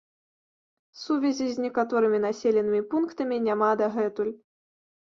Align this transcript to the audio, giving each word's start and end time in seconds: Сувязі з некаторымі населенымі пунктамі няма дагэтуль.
Сувязі 1.01 1.47
з 1.51 1.57
некаторымі 1.67 2.23
населенымі 2.27 2.81
пунктамі 2.97 3.35
няма 3.53 3.73
дагэтуль. 3.87 4.37